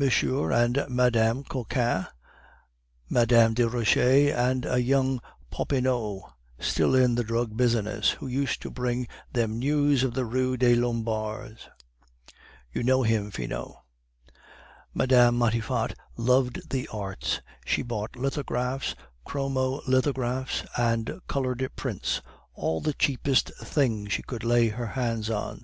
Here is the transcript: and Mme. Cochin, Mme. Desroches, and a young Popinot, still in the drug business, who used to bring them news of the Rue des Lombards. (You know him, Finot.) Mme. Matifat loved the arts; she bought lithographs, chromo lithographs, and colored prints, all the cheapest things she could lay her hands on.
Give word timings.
and 0.00 0.84
Mme. 0.88 1.42
Cochin, 1.44 2.08
Mme. 3.08 3.54
Desroches, 3.54 4.34
and 4.34 4.66
a 4.66 4.82
young 4.82 5.20
Popinot, 5.52 6.22
still 6.58 6.96
in 6.96 7.14
the 7.14 7.22
drug 7.22 7.56
business, 7.56 8.10
who 8.10 8.26
used 8.26 8.60
to 8.62 8.72
bring 8.72 9.06
them 9.32 9.60
news 9.60 10.02
of 10.02 10.14
the 10.14 10.24
Rue 10.24 10.56
des 10.56 10.74
Lombards. 10.74 11.68
(You 12.72 12.82
know 12.82 13.04
him, 13.04 13.30
Finot.) 13.30 13.76
Mme. 14.94 15.30
Matifat 15.38 15.94
loved 16.16 16.70
the 16.70 16.88
arts; 16.88 17.40
she 17.64 17.82
bought 17.82 18.16
lithographs, 18.16 18.96
chromo 19.24 19.80
lithographs, 19.86 20.64
and 20.76 21.20
colored 21.28 21.70
prints, 21.76 22.20
all 22.52 22.80
the 22.80 22.94
cheapest 22.94 23.52
things 23.62 24.12
she 24.12 24.24
could 24.24 24.42
lay 24.42 24.70
her 24.70 24.86
hands 24.98 25.30
on. 25.30 25.62